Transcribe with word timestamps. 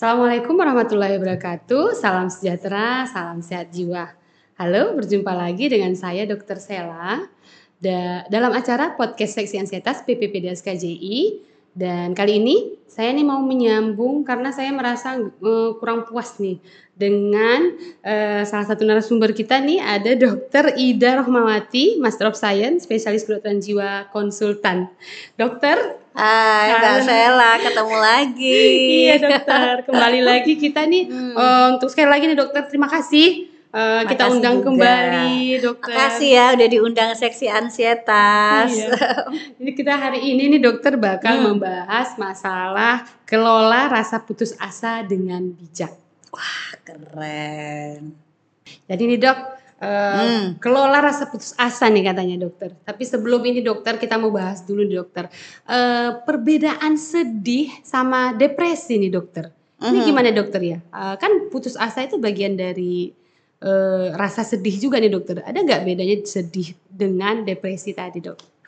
Assalamualaikum 0.00 0.56
warahmatullahi 0.56 1.20
wabarakatuh. 1.20 1.92
Salam 1.92 2.32
sejahtera, 2.32 3.04
salam 3.04 3.44
sehat 3.44 3.68
jiwa. 3.68 4.08
Halo, 4.56 4.96
berjumpa 4.96 5.28
lagi 5.28 5.68
dengan 5.68 5.92
saya 5.92 6.24
Dr. 6.24 6.56
Sela 6.56 7.28
da 7.76 8.24
dalam 8.32 8.48
acara 8.56 8.96
podcast 8.96 9.36
Seksi 9.36 9.60
Ansietas 9.60 10.00
PPPDS 10.08 10.64
KJI 10.64 11.44
dan 11.76 12.16
kali 12.16 12.40
ini 12.40 12.80
saya 12.88 13.12
nih 13.12 13.28
mau 13.28 13.44
menyambung 13.44 14.24
karena 14.24 14.48
saya 14.56 14.72
merasa 14.72 15.20
uh, 15.20 15.76
kurang 15.76 16.08
puas 16.08 16.40
nih 16.40 16.56
dengan 16.96 17.76
uh, 18.00 18.40
salah 18.48 18.72
satu 18.72 18.88
narasumber 18.88 19.36
kita 19.36 19.60
nih 19.60 19.84
ada 19.84 20.16
Dokter 20.16 20.80
Ida 20.80 21.20
Rohmawati, 21.20 22.00
Master 22.00 22.32
of 22.32 22.40
Science, 22.40 22.88
spesialis 22.88 23.28
kedokteran 23.28 23.60
jiwa 23.60 24.08
konsultan. 24.16 24.88
Dokter, 25.36 25.99
Hai 26.10 26.74
Mbak 26.74 26.96
Sela, 27.06 27.52
ketemu 27.62 27.96
lagi. 28.02 28.62
iya 29.06 29.14
dokter, 29.22 29.86
kembali 29.86 30.20
lagi 30.30 30.52
kita 30.58 30.82
nih 30.82 31.06
hmm. 31.06 31.34
uh, 31.38 31.66
untuk 31.78 31.86
sekali 31.86 32.10
lagi 32.10 32.24
nih 32.26 32.38
dokter 32.38 32.66
terima 32.66 32.90
kasih 32.90 33.50
Uh, 33.70 34.02
kita 34.02 34.26
undang 34.26 34.58
juga. 34.58 34.66
kembali 34.66 35.62
dokter. 35.62 35.94
Makasih 35.94 36.30
ya 36.34 36.46
udah 36.58 36.68
diundang 36.74 37.10
seksi 37.14 37.46
ansietas. 37.46 38.66
Iya. 38.66 38.98
Jadi 39.62 39.72
kita 39.78 39.94
hari 39.94 40.26
ini 40.26 40.50
nih 40.50 40.58
dokter 40.58 40.98
bakal 40.98 41.38
hmm. 41.38 41.46
membahas 41.54 42.18
masalah 42.18 43.06
kelola 43.22 43.86
rasa 43.86 44.18
putus 44.26 44.58
asa 44.58 45.06
dengan 45.06 45.54
bijak. 45.54 45.94
Wah 46.34 46.74
keren. 46.82 48.10
Jadi 48.90 49.02
nih 49.06 49.18
dok, 49.22 49.38
uh, 49.80 50.22
hmm. 50.22 50.46
kelola 50.60 51.00
rasa 51.00 51.26
putus 51.26 51.56
asa 51.56 51.88
nih 51.88 52.12
katanya 52.12 52.46
dokter. 52.46 52.76
Tapi 52.84 53.02
sebelum 53.02 53.40
ini 53.48 53.64
dokter 53.64 53.96
kita 53.96 54.20
mau 54.20 54.30
bahas 54.30 54.62
dulu 54.62 54.84
nih 54.84 55.00
dokter. 55.00 55.26
Uh, 55.64 56.20
perbedaan 56.22 57.00
sedih 57.00 57.72
sama 57.82 58.36
depresi 58.36 59.00
nih 59.00 59.10
dokter. 59.10 59.50
Ini 59.80 60.04
hmm. 60.04 60.06
gimana 60.06 60.28
dokter 60.30 60.60
ya? 60.60 60.78
Uh, 60.92 61.16
kan 61.16 61.48
putus 61.48 61.74
asa 61.80 62.04
itu 62.04 62.20
bagian 62.20 62.52
dari 62.52 63.10
uh, 63.64 64.12
rasa 64.12 64.44
sedih 64.44 64.76
juga 64.76 65.00
nih 65.00 65.10
dokter. 65.10 65.40
Ada 65.40 65.64
nggak 65.64 65.80
bedanya 65.88 66.16
sedih 66.28 66.76
dengan 66.84 67.42
depresi 67.48 67.96
tadi 67.96 68.20
dok? 68.20 68.59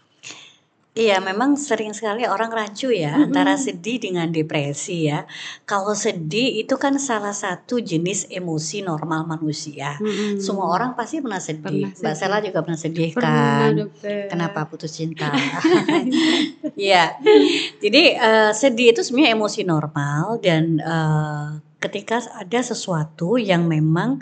Iya, 0.92 1.24
memang 1.24 1.56
sering 1.56 1.96
sekali 1.96 2.28
orang 2.28 2.52
rancu 2.52 2.92
ya 2.92 3.16
mm-hmm. 3.16 3.32
antara 3.32 3.56
sedih 3.56 3.96
dengan 3.96 4.28
depresi 4.28 5.08
ya. 5.08 5.24
Kalau 5.64 5.96
sedih 5.96 6.60
itu 6.60 6.76
kan 6.76 7.00
salah 7.00 7.32
satu 7.32 7.80
jenis 7.80 8.28
emosi 8.28 8.84
normal 8.84 9.24
manusia. 9.24 9.96
Mm-hmm. 9.96 10.44
Semua 10.44 10.68
orang 10.68 10.92
pasti 10.92 11.24
pernah 11.24 11.40
sedih. 11.40 11.88
Pernah 11.88 11.96
Mbak 11.96 12.14
Sela 12.20 12.44
juga 12.44 12.58
pernah 12.60 12.76
sedih 12.76 13.08
pernah, 13.16 13.72
kan? 13.72 13.72
Dokter. 13.88 14.18
Kenapa 14.28 14.60
putus 14.68 14.92
cinta? 14.92 15.32
Iya. 16.76 17.16
Jadi 17.80 18.16
uh, 18.16 18.52
sedih 18.52 18.92
itu 18.92 19.00
sebenarnya 19.00 19.32
emosi 19.36 19.60
normal 19.62 20.40
dan 20.44 20.80
uh, 20.82 21.56
ketika 21.80 22.20
ada 22.36 22.60
sesuatu 22.60 23.40
yang 23.40 23.64
memang 23.64 24.20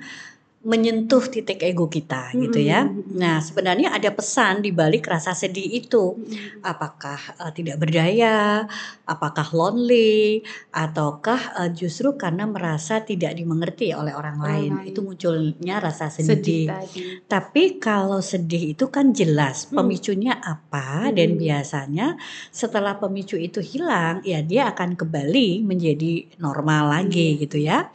menyentuh 0.60 1.24
titik 1.24 1.64
ego 1.64 1.88
kita 1.88 2.36
hmm. 2.36 2.40
gitu 2.44 2.60
ya. 2.60 2.84
Nah, 3.16 3.40
sebenarnya 3.40 3.96
ada 3.96 4.12
pesan 4.12 4.60
di 4.60 4.76
balik 4.76 5.08
rasa 5.08 5.32
sedih 5.32 5.64
itu. 5.64 6.20
Apakah 6.60 7.16
uh, 7.40 7.48
tidak 7.48 7.80
berdaya, 7.80 8.68
apakah 9.08 9.48
lonely 9.56 10.44
ataukah 10.68 11.56
uh, 11.56 11.70
justru 11.72 12.12
karena 12.20 12.44
merasa 12.44 13.00
tidak 13.00 13.40
dimengerti 13.40 13.96
oleh 13.96 14.12
orang 14.12 14.36
lain. 14.36 14.72
Itu 14.84 15.00
munculnya 15.00 15.80
rasa 15.80 16.12
sedih. 16.12 16.68
sedih 16.68 17.24
Tapi 17.24 17.80
kalau 17.80 18.20
sedih 18.20 18.76
itu 18.76 18.92
kan 18.92 19.16
jelas 19.16 19.64
hmm. 19.64 19.80
pemicunya 19.80 20.36
apa 20.44 21.08
hmm. 21.08 21.16
dan 21.16 21.30
biasanya 21.40 22.06
setelah 22.52 23.00
pemicu 23.00 23.40
itu 23.40 23.64
hilang 23.64 24.20
ya 24.28 24.44
dia 24.44 24.68
akan 24.76 24.92
kembali 24.92 25.64
menjadi 25.64 26.36
normal 26.36 27.00
lagi 27.00 27.32
hmm. 27.32 27.38
gitu 27.48 27.64
ya. 27.64 27.88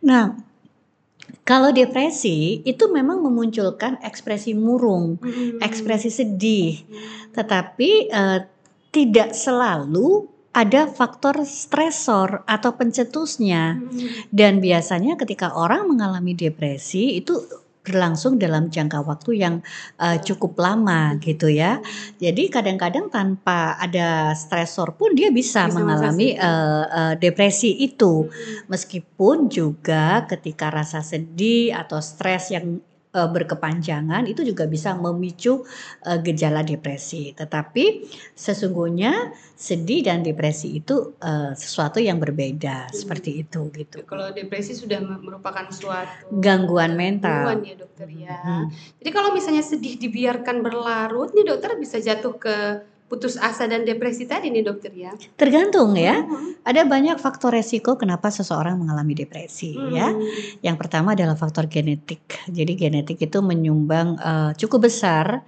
Nah, 0.00 0.45
kalau 1.46 1.70
depresi 1.70 2.62
itu 2.66 2.90
memang 2.90 3.22
memunculkan 3.22 4.02
ekspresi 4.02 4.54
murung, 4.54 5.18
hmm. 5.22 5.62
ekspresi 5.62 6.10
sedih, 6.10 6.82
tetapi 7.30 8.10
uh, 8.10 8.42
tidak 8.90 9.30
selalu 9.30 10.26
ada 10.56 10.88
faktor 10.88 11.44
stresor 11.44 12.42
atau 12.48 12.74
pencetusnya. 12.74 13.76
Hmm. 13.76 14.08
Dan 14.32 14.58
biasanya 14.58 15.14
ketika 15.20 15.52
orang 15.52 15.86
mengalami 15.86 16.32
depresi 16.32 17.20
itu 17.20 17.65
berlangsung 17.86 18.42
dalam 18.42 18.66
jangka 18.66 19.06
waktu 19.06 19.30
yang 19.38 19.54
uh, 20.02 20.18
cukup 20.18 20.58
lama 20.58 21.14
gitu 21.22 21.46
ya. 21.46 21.78
Jadi 22.18 22.50
kadang-kadang 22.50 23.06
tanpa 23.14 23.78
ada 23.78 24.34
stresor 24.34 24.98
pun 24.98 25.14
dia 25.14 25.30
bisa, 25.30 25.70
bisa 25.70 25.78
mengalami 25.78 26.34
uh, 26.34 26.84
uh, 26.90 27.14
depresi 27.14 27.78
itu. 27.78 28.26
Meskipun 28.66 29.46
juga 29.46 30.26
ketika 30.26 30.74
rasa 30.74 31.06
sedih 31.06 31.70
atau 31.78 32.02
stres 32.02 32.50
yang 32.50 32.82
uh, 33.16 33.28
berkepanjangan 33.32 34.28
itu 34.28 34.44
juga 34.44 34.68
bisa 34.68 34.92
memicu 34.92 35.64
uh, 36.04 36.18
gejala 36.20 36.60
depresi. 36.60 37.32
Tetapi 37.32 38.04
sesungguhnya 38.36 39.32
sedih 39.56 40.04
dan 40.04 40.20
depresi 40.20 40.76
itu 40.76 41.16
uh, 41.24 41.56
sesuatu 41.56 41.96
yang 41.96 42.20
berbeda 42.20 42.92
hmm. 42.92 42.94
seperti 42.94 43.40
itu 43.40 43.72
gitu. 43.72 44.04
Kalau 44.04 44.28
depresi 44.36 44.76
sudah 44.76 45.00
merupakan 45.00 45.64
suatu 45.72 46.28
gangguan 46.36 46.92
mental. 46.92 47.48
Gangguan 47.48 47.64
ya 47.64 47.74
dokter 47.80 48.08
ya. 48.12 48.36
Hmm. 48.44 48.68
Jadi 49.00 49.10
kalau 49.10 49.32
misalnya 49.32 49.64
sedih 49.64 49.96
dibiarkan 49.96 50.60
berlarut 50.60 51.32
nih 51.32 51.48
dokter 51.48 51.72
bisa 51.80 51.96
jatuh 51.96 52.36
ke 52.36 52.56
putus 53.06 53.38
asa 53.38 53.70
dan 53.70 53.86
depresi 53.86 54.26
tadi 54.26 54.50
nih 54.50 54.66
dokter 54.66 54.90
ya? 54.90 55.14
Tergantung 55.38 55.94
ya. 55.94 56.26
Hmm. 56.26 56.58
Ada 56.66 56.82
banyak 56.82 57.22
faktor 57.22 57.54
resiko 57.54 57.94
kenapa 57.94 58.34
seseorang 58.34 58.74
mengalami 58.82 59.14
depresi 59.14 59.78
hmm. 59.78 59.90
ya. 59.94 60.08
Yang 60.66 60.76
pertama 60.82 61.14
adalah 61.14 61.38
faktor 61.38 61.70
genetik. 61.70 62.42
Jadi 62.50 62.72
genetik 62.74 63.22
itu 63.22 63.38
menyumbang 63.38 64.18
uh, 64.18 64.50
cukup 64.58 64.90
besar 64.90 65.46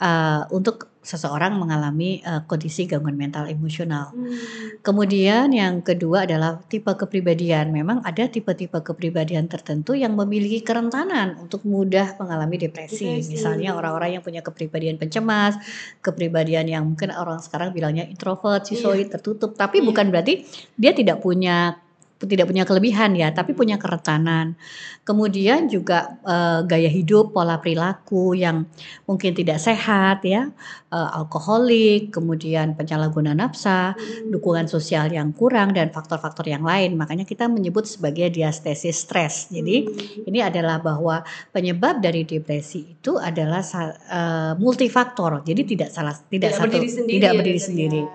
uh, 0.00 0.42
untuk 0.52 0.87
seseorang 0.98 1.56
mengalami 1.56 2.20
uh, 2.26 2.44
kondisi 2.44 2.84
gangguan 2.84 3.16
mental 3.16 3.46
emosional. 3.48 4.12
Hmm. 4.12 4.82
Kemudian 4.82 5.54
yang 5.54 5.80
kedua 5.80 6.26
adalah 6.28 6.60
tipe 6.66 6.90
kepribadian. 6.90 7.70
Memang 7.70 8.02
ada 8.04 8.26
tipe-tipe 8.26 8.76
kepribadian 8.82 9.46
tertentu 9.46 9.94
yang 9.94 10.18
memiliki 10.18 10.60
kerentanan 10.60 11.38
untuk 11.38 11.64
mudah 11.64 12.18
mengalami 12.18 12.60
depresi. 12.60 13.24
depresi. 13.24 13.30
Misalnya 13.38 13.78
orang-orang 13.78 14.18
yang 14.18 14.22
punya 14.26 14.42
kepribadian 14.44 14.98
pencemas, 15.00 15.56
kepribadian 16.02 16.66
yang 16.68 16.84
mungkin 16.84 17.14
orang 17.14 17.40
sekarang 17.40 17.70
bilangnya 17.72 18.04
introvert, 18.04 18.66
sisoid, 18.66 19.08
yeah. 19.08 19.12
tertutup, 19.16 19.54
tapi 19.54 19.80
yeah. 19.80 19.86
bukan 19.86 20.10
berarti 20.10 20.44
dia 20.76 20.92
tidak 20.92 21.22
punya 21.22 21.78
tidak 22.18 22.50
punya 22.50 22.66
kelebihan 22.66 23.14
ya, 23.14 23.30
tapi 23.30 23.54
punya 23.54 23.78
kerentanan. 23.78 24.58
Kemudian 25.06 25.70
juga 25.70 26.18
uh, 26.26 26.66
gaya 26.66 26.90
hidup, 26.90 27.30
pola 27.30 27.62
perilaku 27.62 28.34
yang 28.34 28.66
mungkin 29.06 29.38
tidak 29.38 29.62
sehat 29.62 30.26
ya, 30.26 30.50
uh, 30.92 31.10
alkoholik, 31.20 32.12
kemudian 32.12 32.74
penyalahguna 32.74 33.36
nafsa, 33.36 33.92
dukungan 34.28 34.66
sosial 34.68 35.12
yang 35.12 35.32
kurang 35.36 35.76
dan 35.76 35.92
faktor-faktor 35.92 36.48
yang 36.48 36.64
lain. 36.64 36.96
Makanya 36.96 37.28
kita 37.28 37.46
menyebut 37.46 37.84
sebagai 37.84 38.32
diastesis 38.32 39.04
stres. 39.04 39.52
Jadi 39.52 39.88
ini 40.24 40.40
adalah 40.40 40.80
bahwa 40.80 41.20
penyebab 41.52 42.00
dari 42.00 42.24
depresi 42.24 42.98
itu 42.98 43.16
adalah 43.20 43.60
uh, 43.62 44.52
multifaktor. 44.56 45.44
Jadi 45.44 45.62
tidak 45.76 45.90
salah 45.92 46.14
tidak, 46.16 46.30
tidak 46.32 46.52
satu 46.56 46.66
berdiri 46.72 46.88
sendiri, 46.88 47.16
tidak 47.16 47.32
berdiri 47.36 47.60
ya, 47.60 47.66
sendiri. 47.66 48.02
Ya. 48.02 48.10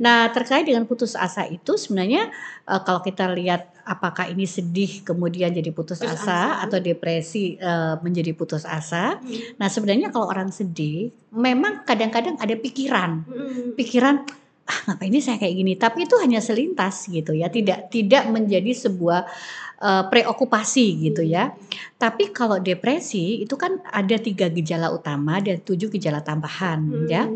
Nah, 0.00 0.20
terkait 0.32 0.64
dengan 0.68 0.84
putus 0.84 1.16
asa 1.16 1.48
itu 1.48 1.76
sebenarnya 1.76 2.28
uh, 2.68 2.80
kalau 2.84 3.00
kita 3.00 3.32
lihat 3.32 3.79
apakah 3.90 4.30
ini 4.30 4.46
sedih 4.46 5.02
kemudian 5.02 5.50
jadi 5.50 5.74
putus, 5.74 5.98
putus 5.98 6.14
asa, 6.14 6.22
asa 6.22 6.40
atau 6.62 6.78
depresi 6.78 7.58
uh, 7.58 7.98
menjadi 7.98 8.30
putus 8.38 8.62
asa. 8.62 9.18
Hmm. 9.18 9.58
Nah, 9.58 9.66
sebenarnya 9.66 10.14
kalau 10.14 10.30
orang 10.30 10.54
sedih 10.54 11.10
memang 11.34 11.82
kadang-kadang 11.82 12.38
ada 12.38 12.54
pikiran. 12.54 13.26
Hmm. 13.26 13.74
Pikiran 13.74 14.22
ah 14.70 14.78
ngapain 14.86 15.10
ini 15.10 15.18
saya 15.18 15.42
kayak 15.42 15.54
gini, 15.58 15.72
tapi 15.74 16.06
itu 16.06 16.14
hanya 16.22 16.38
selintas 16.38 17.10
gitu 17.10 17.34
ya, 17.34 17.50
tidak 17.50 17.90
tidak 17.90 18.30
menjadi 18.30 18.70
sebuah 18.70 19.26
uh, 19.82 20.06
preokupasi 20.06 21.10
gitu 21.10 21.26
ya. 21.26 21.50
Tapi 21.98 22.30
kalau 22.30 22.62
depresi 22.62 23.42
itu 23.42 23.58
kan 23.58 23.82
ada 23.90 24.14
tiga 24.22 24.46
gejala 24.46 24.94
utama 24.94 25.42
dan 25.42 25.58
tujuh 25.58 25.90
gejala 25.90 26.22
tambahan 26.22 26.86
hmm. 26.86 27.08
ya. 27.10 27.26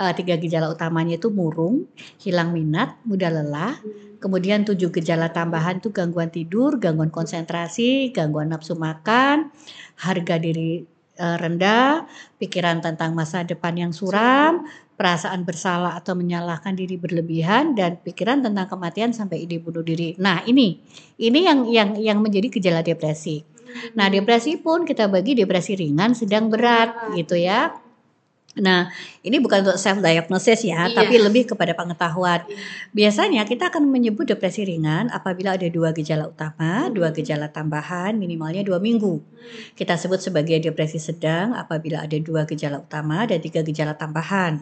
Uh, 0.00 0.16
tiga 0.16 0.40
gejala 0.40 0.72
utamanya 0.72 1.20
itu 1.20 1.28
murung, 1.28 1.84
hilang 2.24 2.56
minat, 2.56 2.96
mudah 3.04 3.28
lelah. 3.28 3.76
Kemudian 4.16 4.64
tujuh 4.64 4.88
gejala 4.92 5.28
tambahan 5.28 5.80
itu 5.80 5.92
gangguan 5.92 6.32
tidur, 6.32 6.80
gangguan 6.80 7.12
konsentrasi, 7.12 8.12
gangguan 8.16 8.48
nafsu 8.48 8.76
makan, 8.76 9.48
harga 9.96 10.36
diri 10.36 10.84
e, 11.16 11.26
rendah, 11.40 12.04
pikiran 12.36 12.84
tentang 12.84 13.16
masa 13.16 13.48
depan 13.48 13.76
yang 13.80 13.92
suram, 13.96 14.68
perasaan 15.00 15.48
bersalah 15.48 15.96
atau 15.96 16.12
menyalahkan 16.12 16.76
diri 16.76 17.00
berlebihan 17.00 17.72
dan 17.72 17.96
pikiran 18.04 18.44
tentang 18.44 18.68
kematian 18.68 19.16
sampai 19.16 19.48
ide 19.48 19.56
bunuh 19.56 19.80
diri. 19.80 20.12
Nah, 20.20 20.44
ini 20.44 20.84
ini 21.16 21.48
yang 21.48 21.64
yang 21.64 21.90
yang 21.96 22.18
menjadi 22.20 22.52
gejala 22.60 22.84
depresi. 22.84 23.40
Nah, 23.96 24.12
depresi 24.12 24.60
pun 24.60 24.84
kita 24.84 25.08
bagi 25.08 25.32
depresi 25.32 25.80
ringan, 25.80 26.12
sedang 26.12 26.52
berat 26.52 27.16
gitu 27.16 27.40
ya. 27.40 27.72
Nah, 28.58 28.90
ini 29.22 29.38
bukan 29.38 29.62
untuk 29.62 29.78
self 29.78 30.02
diagnosis 30.02 30.66
ya, 30.66 30.90
Iya. 30.90 30.96
tapi 30.98 31.22
lebih 31.22 31.54
kepada 31.54 31.70
pengetahuan. 31.70 32.42
Iya. 32.50 32.58
Biasanya 32.90 33.42
kita 33.46 33.70
akan 33.70 33.86
menyebut 33.86 34.26
depresi 34.26 34.66
ringan 34.66 35.06
apabila 35.06 35.54
ada 35.54 35.70
dua 35.70 35.94
gejala 35.94 36.26
utama, 36.26 36.90
Hmm. 36.90 36.90
dua 36.90 37.14
gejala 37.14 37.46
tambahan, 37.46 38.18
minimalnya 38.18 38.66
dua 38.66 38.82
minggu. 38.82 39.22
Kita 39.78 39.94
sebut 39.94 40.18
sebagai 40.18 40.58
depresi 40.58 40.98
sedang 40.98 41.54
apabila 41.54 42.02
ada 42.02 42.18
dua 42.18 42.42
gejala 42.44 42.82
utama 42.82 43.22
dan 43.24 43.38
tiga 43.38 43.62
gejala 43.62 43.94
tambahan. 43.94 44.60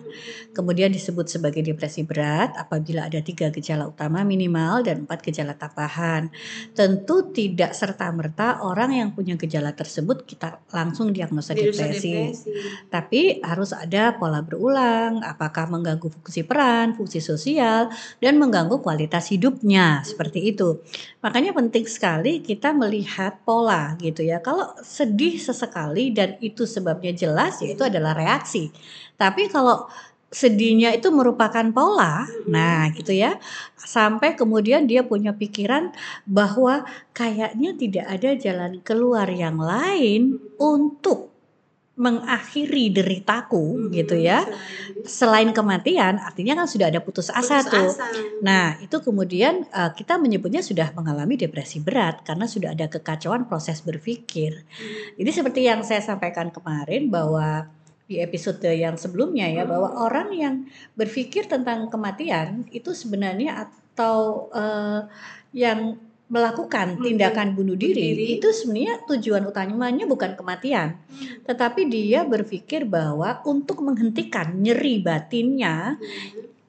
Kemudian 0.52 0.92
disebut 0.92 1.26
sebagai 1.26 1.64
depresi 1.64 2.04
berat 2.04 2.54
apabila 2.54 3.08
ada 3.08 3.18
tiga 3.24 3.48
gejala 3.48 3.88
utama 3.88 4.20
minimal 4.22 4.84
dan 4.84 5.08
empat 5.08 5.24
gejala 5.24 5.56
tambahan. 5.56 6.28
Tentu 6.76 7.32
tidak 7.32 7.72
serta-merta 7.72 8.60
orang 8.62 8.94
yang 8.94 9.08
punya 9.16 9.34
gejala 9.34 9.72
tersebut 9.72 10.28
kita 10.28 10.60
langsung 10.70 11.10
diagnosa 11.10 11.56
Diagnosa 11.56 11.88
depresi. 11.88 12.12
depresi. 12.14 12.50
Tapi 12.86 13.20
harus 13.42 13.74
ada 13.78 14.18
pola 14.18 14.42
berulang, 14.42 15.22
apakah 15.22 15.70
mengganggu 15.70 16.10
fungsi 16.10 16.42
peran, 16.42 16.98
fungsi 16.98 17.22
sosial, 17.22 17.88
dan 18.18 18.34
mengganggu 18.36 18.82
kualitas 18.82 19.30
hidupnya, 19.30 20.02
seperti 20.02 20.50
itu. 20.50 20.82
Makanya 21.22 21.54
penting 21.54 21.86
sekali 21.86 22.42
kita 22.42 22.74
melihat 22.74 23.38
pola 23.46 23.94
gitu 24.02 24.26
ya. 24.26 24.42
Kalau 24.42 24.74
sedih 24.82 25.38
sesekali 25.38 26.10
dan 26.10 26.36
itu 26.42 26.66
sebabnya 26.66 27.14
jelas, 27.14 27.62
ya 27.62 27.72
itu 27.72 27.86
adalah 27.86 28.12
reaksi. 28.12 28.74
Tapi 29.14 29.46
kalau 29.48 29.86
sedihnya 30.28 30.92
itu 30.92 31.08
merupakan 31.08 31.64
pola, 31.72 32.28
nah 32.44 32.84
gitu 32.92 33.16
ya, 33.16 33.40
sampai 33.80 34.36
kemudian 34.36 34.84
dia 34.84 35.00
punya 35.00 35.32
pikiran 35.32 35.88
bahwa 36.28 36.84
kayaknya 37.16 37.72
tidak 37.72 38.06
ada 38.12 38.30
jalan 38.36 38.72
keluar 38.84 39.24
yang 39.32 39.56
lain 39.56 40.36
untuk 40.60 41.27
mengakhiri 41.98 42.94
deritaku 42.94 43.90
gitu 43.90 44.14
ya. 44.14 44.46
Selain 45.02 45.50
kematian, 45.50 46.22
artinya 46.22 46.62
kan 46.62 46.70
sudah 46.70 46.94
ada 46.94 47.02
putus 47.02 47.28
asa 47.28 47.58
Putus 47.66 47.74
tuh. 47.74 47.88
asa. 47.90 48.06
Nah, 48.38 48.78
itu 48.78 49.02
kemudian 49.02 49.66
uh, 49.74 49.90
kita 49.90 50.14
menyebutnya 50.16 50.62
sudah 50.62 50.94
mengalami 50.94 51.34
depresi 51.34 51.82
berat 51.82 52.22
karena 52.22 52.46
sudah 52.46 52.72
ada 52.72 52.86
kekacauan 52.86 53.50
proses 53.50 53.82
berpikir. 53.82 54.62
Jadi 55.18 55.30
seperti 55.34 55.60
yang 55.66 55.82
saya 55.82 55.98
sampaikan 55.98 56.54
kemarin 56.54 57.10
bahwa 57.10 57.66
di 58.08 58.24
episode 58.24 58.64
yang 58.64 58.96
sebelumnya 58.96 59.44
ya 59.52 59.68
bahwa 59.68 59.92
orang 60.00 60.32
yang 60.32 60.54
berpikir 60.96 61.44
tentang 61.44 61.92
kematian 61.92 62.64
itu 62.72 62.96
sebenarnya 62.96 63.68
atau 63.68 64.48
uh, 64.48 65.04
yang 65.52 66.00
melakukan 66.28 66.96
Hmm. 66.96 67.04
tindakan 67.04 67.56
bunuh 67.56 67.72
diri, 67.72 68.12
diri. 68.12 68.24
itu 68.36 68.52
sebenarnya 68.52 69.00
tujuan 69.08 69.48
utamanya 69.48 70.04
bukan 70.04 70.36
kematian, 70.36 71.00
Hmm. 71.00 71.40
tetapi 71.48 71.88
dia 71.88 72.20
berpikir 72.22 72.84
bahwa 72.84 73.40
untuk 73.48 73.80
menghentikan 73.80 74.52
nyeri 74.60 75.00
batinnya 75.00 75.96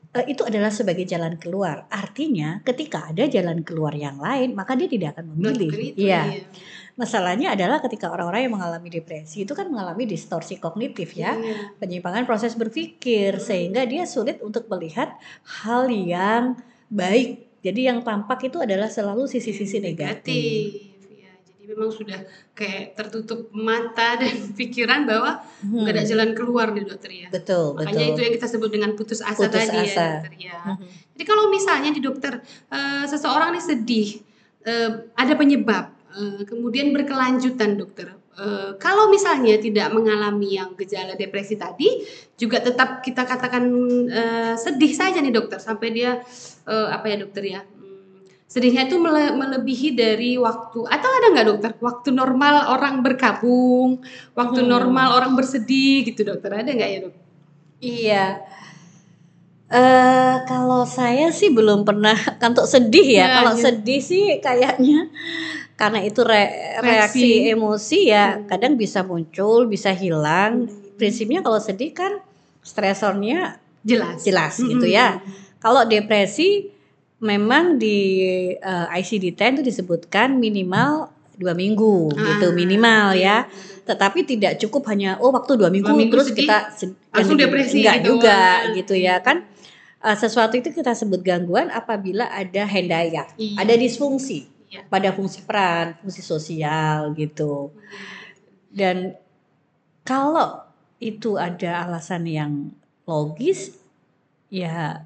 eh, 0.10 0.26
itu 0.26 0.42
adalah 0.42 0.74
sebagai 0.74 1.06
jalan 1.06 1.38
keluar. 1.38 1.86
Artinya 1.94 2.66
ketika 2.66 3.14
ada 3.14 3.30
jalan 3.30 3.62
keluar 3.62 3.94
yang 3.94 4.18
lain, 4.18 4.58
maka 4.58 4.74
dia 4.74 4.90
tidak 4.90 5.14
akan 5.14 5.38
memilih. 5.38 5.70
Itu, 5.70 6.02
Iya. 6.02 6.50
Masalahnya 6.98 7.54
adalah 7.54 7.78
ketika 7.78 8.10
orang-orang 8.10 8.50
yang 8.50 8.58
mengalami 8.58 8.90
depresi 8.90 9.46
itu 9.46 9.54
kan 9.54 9.70
mengalami 9.70 10.10
distorsi 10.10 10.58
kognitif 10.58 11.14
ya, 11.14 11.38
Iya. 11.38 11.78
penyimpangan 11.78 12.26
proses 12.26 12.58
berpikir 12.58 13.38
sehingga 13.38 13.86
dia 13.86 14.10
sulit 14.10 14.42
untuk 14.42 14.66
melihat 14.66 15.14
hal 15.62 15.88
yang 15.94 16.58
baik. 16.90 17.49
Jadi 17.60 17.82
yang 17.86 18.00
tampak 18.02 18.40
itu 18.48 18.58
adalah 18.58 18.88
selalu 18.88 19.28
sisi-sisi 19.28 19.78
negatif. 19.78 20.80
Ya, 21.12 21.36
jadi 21.44 21.64
memang 21.76 21.92
sudah 21.92 22.20
kayak 22.56 22.96
tertutup 22.96 23.52
mata 23.52 24.16
dan 24.22 24.32
pikiran 24.56 25.04
bahwa 25.04 25.44
Hmm, 25.60 25.84
ada 25.84 26.08
jalan 26.08 26.32
keluar 26.32 26.72
nih 26.72 26.88
dokter 26.88 27.12
ya. 27.12 27.28
Betul, 27.28 27.76
Makanya 27.76 28.00
itu 28.00 28.12
betul. 28.16 28.24
yang 28.24 28.34
kita 28.40 28.48
sebut 28.48 28.70
dengan 28.72 28.92
putus 28.96 29.20
asa 29.20 29.44
Putus 29.44 29.60
tadi 29.68 29.76
asa. 29.76 29.92
ya 29.92 30.08
dokter 30.24 30.34
ya. 30.40 30.60
Mhm. 30.72 30.88
Jadi 31.14 31.24
kalau 31.28 31.44
misalnya 31.52 31.92
di 31.92 32.00
dokter 32.00 32.34
eh, 32.72 33.04
seseorang 33.06 33.52
nih 33.52 33.64
sedih, 33.64 34.10
eh, 34.64 34.90
ada 35.14 35.34
penyebab, 35.36 35.86
eh, 36.16 36.42
kemudian 36.48 36.96
berkelanjutan 36.96 37.76
dokter. 37.76 38.16
Eh, 38.40 38.72
kalau 38.80 39.12
misalnya 39.12 39.60
tidak 39.60 39.92
mengalami 39.92 40.56
yang 40.56 40.72
gejala 40.80 41.20
depresi 41.20 41.60
tadi, 41.60 42.08
juga 42.40 42.64
tetap 42.64 43.04
kita 43.04 43.28
katakan 43.28 43.64
eh, 44.08 44.56
sedih 44.56 44.96
saja 44.96 45.20
nih 45.20 45.36
dokter 45.36 45.60
sampai 45.60 45.88
dia 45.92 46.24
eh, 46.64 46.88
apa 46.88 47.04
ya 47.12 47.20
dokter 47.20 47.44
ya? 47.44 47.62
hmm, 47.68 48.48
Sedihnya 48.48 48.88
itu 48.88 48.96
mele- 48.96 49.36
melebihi 49.36 49.92
dari 49.92 50.40
waktu 50.40 50.88
atau 50.88 51.10
ada 51.20 51.28
nggak 51.36 51.48
dokter 51.52 51.72
waktu 51.84 52.10
normal 52.16 52.72
orang 52.72 53.04
berkabung, 53.04 54.00
waktu 54.32 54.60
Hmm. 54.64 54.72
normal 54.72 55.20
orang 55.20 55.36
bersedih 55.36 56.08
gitu 56.08 56.24
dokter 56.24 56.56
ada 56.56 56.72
nggak 56.72 56.90
ya 56.90 57.00
dok? 57.04 57.16
Iya. 57.84 58.26
Eh 59.70 60.36
kalau 60.50 60.82
saya 60.88 61.30
sih 61.30 61.52
belum 61.52 61.84
pernah 61.86 62.16
untuk 62.50 62.66
sedih 62.66 63.06
ya. 63.06 63.20
Ya, 63.22 63.28
kalau 63.36 63.54
iya. 63.54 63.64
sedih 63.68 64.00
sih 64.02 64.24
kayaknya 64.40 65.12
karena 65.80 66.04
itu 66.04 66.20
re- 66.22 66.76
reaksi 66.78 67.24
Reaksi. 67.24 67.56
emosi 67.56 68.00
ya, 68.06 68.26
Hmm. 68.36 68.46
kadang 68.46 68.74
bisa 68.76 69.00
muncul, 69.02 69.64
bisa 69.66 69.90
hilang. 69.90 70.68
Prinsipnya 70.94 71.40
kalau 71.40 71.56
sedih 71.58 71.96
kan 71.96 72.20
stresornya 72.60 73.56
Jelas. 73.82 74.20
jelas 74.22 74.54
Mm-mm. 74.60 74.76
gitu 74.76 74.86
ya. 74.86 75.24
Kalau 75.58 75.88
depresi 75.88 76.68
memang 77.18 77.76
di 77.76 78.00
eh, 78.54 78.88
ICD-10 78.94 79.50
itu 79.56 79.64
disebutkan 79.66 80.36
minimal 80.36 81.08
dua 81.34 81.56
minggu 81.56 82.12
gitu 82.12 82.52
Ah, 82.52 82.54
minimal 82.54 83.16
iya, 83.16 83.48
ya. 83.48 83.52
Tetapi 83.88 84.28
tidak 84.28 84.60
cukup 84.60 84.84
hanya 84.86 85.16
oh 85.18 85.32
waktu 85.32 85.56
dua 85.56 85.72
minggu, 85.72 85.88
minggu 85.90 86.12
terus 86.14 86.28
sedih, 86.30 86.44
kita 86.44 86.58
langsung 87.10 87.40
depresi 87.40 87.80
enggak 87.80 87.96
gitu. 87.98 88.08
juga 88.14 88.36
Wah. 88.36 88.76
gitu 88.76 88.94
ya 88.94 89.16
kan. 89.24 89.48
Eh, 90.00 90.16
sesuatu 90.16 90.56
itu 90.56 90.70
kita 90.70 90.92
sebut 90.92 91.20
gangguan 91.20 91.68
apabila 91.70 92.28
ada 92.28 92.64
hendaya, 92.66 93.24
Iya. 93.36 93.56
ada 93.58 93.74
disfungsi 93.76 94.59
Iya. 94.70 94.86
pada 94.86 95.10
fungsi 95.10 95.42
peran, 95.50 95.98
fungsi 95.98 96.22
sosial 96.22 97.10
gitu. 97.18 97.74
Dan 98.70 99.18
kalau 100.06 100.62
itu 101.02 101.42
ada 101.42 101.90
alasan 101.90 102.30
yang 102.30 102.54
logis, 103.10 103.82
ya 104.54 105.06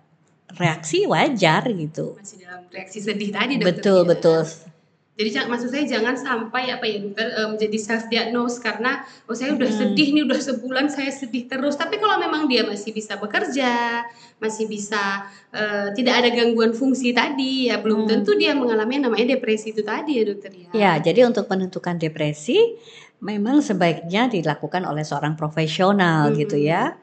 reaksi 0.60 1.08
wajar 1.08 1.64
gitu. 1.72 2.20
masih 2.20 2.44
dalam 2.44 2.68
reaksi 2.70 3.00
sedih 3.00 3.32
tadi 3.32 3.56
dokter 3.58 3.80
Betul 3.80 4.00
ya. 4.04 4.73
Jadi 5.14 5.46
maksud 5.46 5.70
saya 5.70 5.86
jangan 5.86 6.18
sampai 6.18 6.74
apa 6.74 6.90
ya 6.90 6.98
dokter 6.98 7.30
menjadi 7.46 7.78
self 7.78 8.10
diagnose 8.10 8.58
karena 8.58 8.98
oh 9.30 9.38
saya 9.38 9.54
udah 9.54 9.70
Hmm. 9.70 9.80
sedih 9.94 10.10
nih 10.10 10.24
udah 10.26 10.40
sebulan 10.42 10.86
saya 10.90 11.14
sedih 11.14 11.46
terus 11.46 11.78
tapi 11.78 12.02
kalau 12.02 12.18
memang 12.18 12.50
dia 12.50 12.66
masih 12.66 12.90
bisa 12.90 13.22
bekerja 13.22 14.02
masih 14.42 14.66
bisa 14.66 15.30
eh, 15.54 15.94
tidak 15.94 16.14
ada 16.18 16.30
gangguan 16.34 16.74
fungsi 16.74 17.14
tadi 17.14 17.70
ya 17.70 17.78
belum 17.78 18.04
Hmm. 18.04 18.10
tentu 18.10 18.34
dia 18.34 18.58
mengalami 18.58 18.98
yang 18.98 19.06
namanya 19.08 19.38
depresi 19.38 19.70
itu 19.70 19.86
tadi 19.86 20.18
ya 20.18 20.24
dokter 20.26 20.50
ya 20.50 20.70
Ya, 20.74 20.92
jadi 20.98 21.30
untuk 21.30 21.46
menentukan 21.46 22.02
depresi 22.02 22.58
memang 23.22 23.62
sebaiknya 23.62 24.26
dilakukan 24.26 24.82
oleh 24.84 25.06
seorang 25.06 25.38
profesional 25.38 26.34
Mhm. 26.34 26.36
gitu 26.36 26.58
ya. 26.58 26.98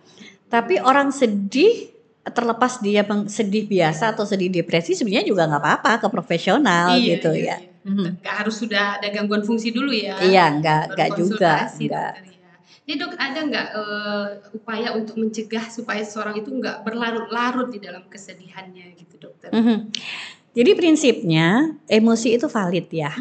Tapi 0.50 0.82
orang 0.82 1.14
sedih 1.14 1.94
terlepas 2.26 2.82
dia 2.82 3.06
sedih 3.30 3.64
biasa 3.64 4.12
atau 4.12 4.26
sedih 4.26 4.50
depresi 4.50 4.92
sebenarnya 4.92 5.24
juga 5.24 5.46
nggak 5.46 5.62
apa-apa 5.62 5.92
ke 6.02 6.06
profesional 6.10 6.98
Iya, 6.98 7.16
gitu 7.16 7.30
iya, 7.32 7.46
ya. 7.46 7.56
iya. 7.62 7.69
Mhm. 7.80 8.20
nggak 8.20 8.34
harus 8.44 8.56
sudah 8.60 9.00
ada 9.00 9.08
gangguan 9.08 9.40
fungsi 9.40 9.72
dulu 9.72 9.88
ya 9.88 10.20
Iya, 10.20 10.44
nggak 10.60 10.82
baru 10.84 10.96
nggak 10.96 11.08
juga, 11.16 11.52
konsultasi, 11.64 11.84
nggak. 11.88 12.12
dokter, 12.12 12.24
ya. 12.36 12.52
Jadi 12.84 12.94
dok 13.00 13.12
ada 13.16 13.40
nggak 13.46 13.66
eh, 13.72 14.26
upaya 14.56 14.88
untuk 14.98 15.16
mencegah 15.16 15.64
supaya 15.72 16.02
seorang 16.04 16.36
itu 16.40 16.50
nggak 16.52 16.76
berlarut-larut 16.84 17.68
di 17.72 17.78
dalam 17.80 18.04
kesedihannya 18.10 18.86
gitu 19.00 19.16
dokter? 19.16 19.48
Mhm. 19.54 19.76
Jadi 20.50 20.70
prinsipnya 20.74 21.78
emosi 21.86 22.34
itu 22.36 22.46
valid 22.50 22.86
ya. 22.90 23.12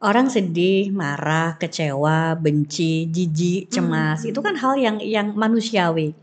Orang 0.00 0.32
sedih, 0.32 0.88
marah, 0.92 1.60
kecewa, 1.60 2.32
benci, 2.32 3.04
jijik, 3.12 3.68
cemas, 3.68 4.24
Hmm. 4.24 4.32
itu 4.32 4.40
kan 4.40 4.56
hal 4.56 4.74
yang 4.80 4.96
yang 4.96 5.36
manusiawi. 5.36 6.16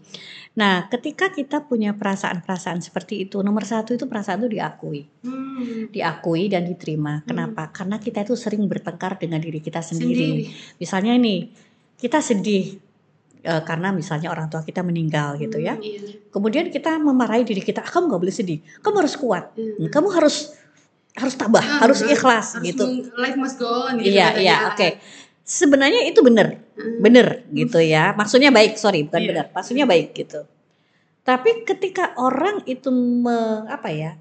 Nah, 0.57 0.89
ketika 0.89 1.29
kita 1.29 1.69
punya 1.69 1.93
perasaan-perasaan 1.93 2.81
seperti 2.81 3.29
itu, 3.29 3.45
nomor 3.45 3.61
satu 3.61 3.93
itu 3.93 4.09
perasaan 4.09 4.41
itu 4.41 4.57
diakui, 4.57 5.05
Hmm, 5.21 5.93
diakui 5.93 6.49
dan 6.49 6.65
diterima. 6.65 7.21
Kenapa? 7.23 7.69
Karena 7.69 8.01
kita 8.01 8.25
itu 8.25 8.33
sering 8.33 8.65
bertengkar 8.65 9.21
dengan 9.21 9.37
diri 9.37 9.61
kita 9.61 9.85
sendiri. 9.85 10.49
sendiri. 10.49 10.77
Misalnya 10.81 11.13
nih, 11.13 11.39
kita 11.95 12.19
sedih 12.19 12.81
eh, 13.47 13.63
karena 13.63 13.93
misalnya 13.95 14.33
orang 14.33 14.49
tua 14.49 14.65
kita 14.65 14.81
meninggal 14.83 15.37
gitu 15.39 15.61
ya. 15.61 15.77
Hmm, 15.77 15.85
iya. 15.85 16.03
Kemudian 16.27 16.67
kita 16.67 16.97
memarahi 16.99 17.45
diri 17.47 17.61
kita, 17.63 17.79
"Ah, 17.79 17.87
kamu 17.87 18.09
nggak 18.11 18.21
boleh 18.27 18.35
sedih, 18.35 18.59
kamu 18.81 18.95
harus 19.05 19.15
kuat, 19.15 19.45
Hmm. 19.55 19.87
kamu 19.87 20.07
harus 20.11 20.51
harus 21.15 21.33
tabah, 21.33 21.63
Ah, 21.63 21.85
harus 21.85 22.01
ikhlas 22.05 22.57
harus 22.59 22.65
gitu. 22.73 22.83
life 23.17 23.37
must 23.39 23.57
go 23.57 23.87
on 23.87 23.97
gitu 23.97 24.09
Iya, 24.13 24.35
katanya. 24.35 24.41
iya, 24.41 24.57
oke. 24.69 24.87
Sebenarnya 25.48 26.04
itu 26.04 26.20
benar, 26.20 26.60
Hmm. 26.75 27.00
benar 27.00 27.48
gitu 27.56 27.80
ya. 27.80 28.12
Maksudnya 28.12 28.51
baik, 28.51 28.75
sorry, 28.75 29.08
bukan 29.08 29.22
Iya. 29.24 29.30
benar. 29.32 29.46
Maksudnya 29.56 29.86
baik 29.88 30.12
gitu. 30.12 30.44
Tapi 31.24 31.63
ketika 31.63 32.12
orang 32.20 32.68
itu 32.68 32.92
me- 32.92 33.63
apa 33.68 33.89
ya? 33.92 34.12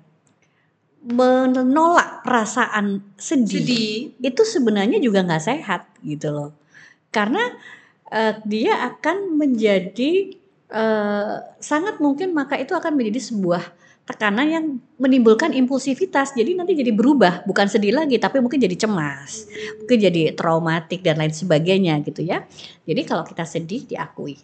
menolak 1.06 2.26
perasaan 2.26 3.14
sedih, 3.14 3.62
Sedih. 3.62 3.94
itu 4.18 4.42
sebenarnya 4.42 4.98
juga 4.98 5.22
nggak 5.22 5.44
sehat 5.44 5.86
gitu 6.02 6.34
loh. 6.34 6.50
Karena 7.14 7.54
eh, 8.10 8.34
dia 8.42 8.90
akan 8.90 9.38
menjadi 9.38 10.34
uh, 10.70 11.42
sangat 11.58 11.98
mungkin 12.02 12.34
maka 12.34 12.58
itu 12.58 12.74
akan 12.74 12.98
menjadi 12.98 13.30
sebuah 13.34 13.62
tekanan 14.06 14.46
yang 14.46 14.64
menimbulkan 15.02 15.50
impulsivitas. 15.50 16.32
Jadi 16.38 16.54
nanti 16.54 16.78
jadi 16.78 16.94
berubah, 16.94 17.42
bukan 17.42 17.66
sedih 17.66 17.92
lagi 17.92 18.16
tapi 18.22 18.38
mungkin 18.38 18.62
jadi 18.62 18.78
cemas. 18.78 19.50
Mungkin 19.82 19.98
jadi 19.98 20.22
traumatik 20.32 21.02
dan 21.02 21.18
lain 21.18 21.34
sebagainya 21.34 21.98
gitu 22.06 22.22
ya. 22.22 22.46
Jadi 22.86 23.02
kalau 23.02 23.26
kita 23.26 23.42
sedih 23.42 23.82
diakui. 23.84 24.38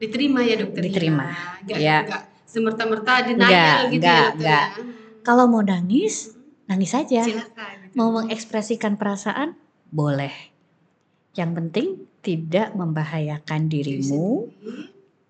Diterima 0.00 0.40
ya 0.42 0.64
dokter. 0.64 0.80
Diterima. 0.82 1.28
Ya. 1.28 1.36
Gak, 1.68 1.78
ya. 1.78 1.96
Gak 2.08 2.22
semerta-merta 2.52 3.12
denial 3.24 3.88
gitu 3.88 4.04
enggak, 4.04 4.16
ya. 4.20 4.32
Enggak. 4.36 4.66
Ya. 4.76 4.82
Kalau 5.22 5.44
mau 5.48 5.62
nangis, 5.64 6.36
nangis 6.68 6.92
saja. 6.92 7.24
Silakan. 7.24 7.88
Gitu. 7.88 7.94
Mau 7.96 8.08
mengekspresikan 8.12 9.00
perasaan, 9.00 9.56
boleh. 9.88 10.32
Yang 11.32 11.50
penting 11.56 11.88
tidak 12.20 12.76
membahayakan 12.76 13.72
dirimu, 13.72 14.52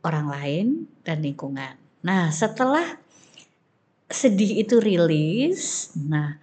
orang 0.03 0.27
lain, 0.27 0.67
dan 1.07 1.23
lingkungan. 1.23 1.79
Nah, 2.03 2.35
setelah 2.35 3.02
sedih 4.13 4.65
itu 4.65 4.79
rilis. 4.79 5.93
Nah, 5.97 6.37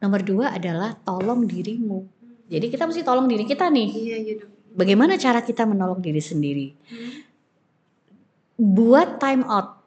nomor 0.00 0.20
dua 0.24 0.56
adalah 0.56 0.96
tolong 1.04 1.44
dirimu. 1.44 2.04
Jadi 2.48 2.66
kita 2.68 2.84
mesti 2.84 3.02
tolong 3.04 3.28
diri 3.28 3.44
kita 3.48 3.68
nih. 3.72 3.90
Iya, 3.92 4.16
iya, 4.18 4.34
Bagaimana 4.72 5.20
cara 5.20 5.44
kita 5.44 5.68
menolong 5.68 6.00
diri 6.00 6.20
sendiri? 6.20 6.72
Hmm. 6.88 7.12
Buat 8.56 9.20
time 9.20 9.44
out 9.48 9.81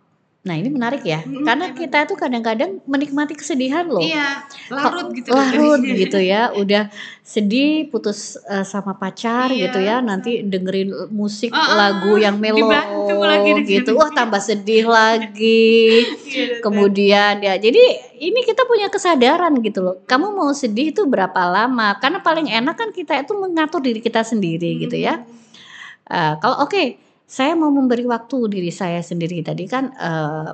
Nah 0.45 0.53
ini 0.61 0.69
menarik 0.69 1.01
ya, 1.01 1.25
hmm, 1.25 1.41
karena 1.41 1.73
kita 1.73 2.05
itu 2.05 2.13
kadang-kadang 2.13 2.77
menikmati 2.85 3.33
kesedihan 3.33 3.81
loh. 3.89 3.97
Iya, 3.97 4.45
larut 4.69 5.09
gitu. 5.17 5.33
Larut 5.33 5.81
gitu 5.81 6.21
ya, 6.21 6.53
udah 6.61 6.93
sedih 7.25 7.89
putus 7.89 8.37
uh, 8.45 8.61
sama 8.61 8.93
pacar 8.93 9.49
iya. 9.49 9.65
gitu 9.65 9.81
ya, 9.81 10.05
nanti 10.05 10.45
dengerin 10.45 11.09
musik 11.09 11.49
oh, 11.49 11.73
lagu 11.73 12.21
yang 12.21 12.37
melo 12.37 12.69
gitu, 13.65 13.97
wah 13.97 14.13
tambah 14.13 14.37
sedih 14.37 14.85
lagi. 15.01 16.05
Iya, 16.29 16.61
Kemudian 16.61 17.41
ya, 17.41 17.57
jadi 17.57 17.81
ini 18.21 18.45
kita 18.45 18.69
punya 18.69 18.93
kesadaran 18.93 19.57
gitu 19.65 19.81
loh. 19.81 20.05
Kamu 20.05 20.29
mau 20.29 20.53
sedih 20.53 20.93
itu 20.93 21.09
berapa 21.09 21.41
lama? 21.41 21.97
Karena 21.97 22.21
paling 22.21 22.53
enak 22.53 22.77
kan 22.77 22.93
kita 22.93 23.17
itu 23.17 23.33
mengatur 23.33 23.81
diri 23.81 23.97
kita 23.97 24.21
sendiri 24.21 24.77
hmm. 24.77 24.79
gitu 24.85 24.97
ya. 25.01 25.25
Uh, 26.05 26.37
kalau 26.37 26.61
oke. 26.61 26.69
Okay, 26.69 27.01
saya 27.25 27.57
mau 27.57 27.73
memberi 27.73 28.05
waktu 28.05 28.37
diri 28.53 28.69
saya 28.69 29.01
sendiri 29.01 29.41
tadi 29.41 29.65
kan 29.65 29.89
uh, 29.97 30.53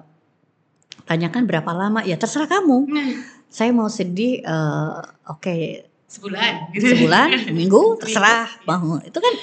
tanyakan 1.03 1.43
berapa 1.43 1.71
lama 1.75 1.99
ya 2.07 2.15
terserah 2.15 2.47
kamu. 2.47 2.87
Hmm. 2.87 3.15
Saya 3.51 3.75
mau 3.75 3.91
sedih 3.91 4.39
uh, 4.47 5.03
oke 5.27 5.43
okay, 5.43 5.83
sebulan 6.07 6.71
sebulan 6.71 7.29
minggu 7.59 7.99
terserah 7.99 8.47
mau 8.63 8.95
itu 9.03 9.19
kan 9.19 9.33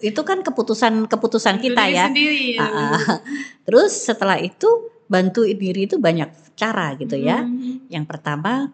itu 0.00 0.20
kan 0.24 0.40
keputusan 0.40 1.04
keputusan 1.04 1.60
kita 1.60 1.84
ya. 1.92 2.08
Sendiri, 2.08 2.56
ya. 2.56 2.64
Uh, 2.64 3.20
terus 3.68 3.92
setelah 3.92 4.40
itu 4.40 4.88
bantu 5.12 5.44
diri 5.44 5.84
itu 5.84 6.00
banyak 6.00 6.56
cara 6.56 6.96
gitu 6.96 7.20
ya. 7.20 7.44
Hmm. 7.44 7.84
Yang 7.92 8.04
pertama 8.08 8.72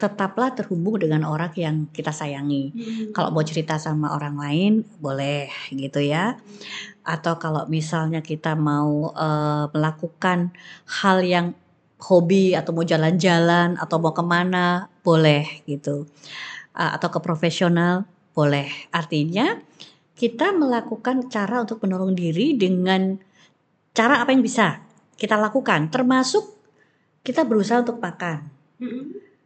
tetaplah 0.00 0.56
terhubung 0.56 0.96
dengan 0.96 1.28
orang 1.28 1.52
yang 1.60 1.84
kita 1.92 2.08
sayangi. 2.08 2.72
Hmm. 2.72 3.12
Kalau 3.12 3.28
mau 3.28 3.44
cerita 3.44 3.76
sama 3.76 4.16
orang 4.16 4.40
lain 4.40 4.72
boleh 5.04 5.52
gitu 5.68 6.00
ya 6.00 6.40
atau 7.04 7.36
kalau 7.36 7.68
misalnya 7.68 8.24
kita 8.24 8.56
mau 8.56 9.12
uh, 9.12 9.68
melakukan 9.70 10.56
hal 10.88 11.20
yang 11.20 11.46
hobi 12.00 12.56
atau 12.56 12.72
mau 12.72 12.84
jalan-jalan 12.84 13.76
atau 13.76 13.96
mau 14.00 14.16
ke 14.16 14.24
mana 14.24 14.88
boleh 15.04 15.64
gitu. 15.68 16.08
Uh, 16.74 16.90
atau 16.96 17.12
ke 17.12 17.20
profesional 17.20 18.08
boleh. 18.32 18.66
Artinya 18.90 19.60
kita 20.16 20.50
melakukan 20.56 21.28
cara 21.28 21.60
untuk 21.62 21.84
menolong 21.84 22.16
diri 22.16 22.56
dengan 22.56 23.20
cara 23.94 24.24
apa 24.24 24.32
yang 24.32 24.42
bisa 24.42 24.82
kita 25.20 25.36
lakukan. 25.36 25.92
Termasuk 25.92 26.42
kita 27.20 27.44
berusaha 27.44 27.84
untuk 27.84 28.00
makan 28.00 28.48